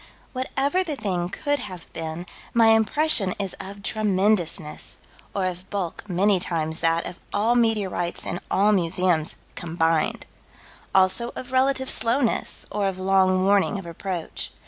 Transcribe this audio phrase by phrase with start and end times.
[0.33, 4.97] Whatever the thing could have been, my impression is of tremendousness,
[5.35, 10.25] or of bulk many times that of all meteorites in all museums combined:
[10.95, 14.49] also of relative slowness, or of long warning of approach.